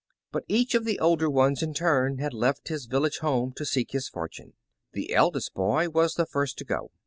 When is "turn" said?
1.75-2.17